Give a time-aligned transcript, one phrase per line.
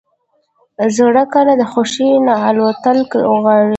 [0.95, 2.97] زړه کله د خوښۍ نه الوتل
[3.31, 3.69] غواړي.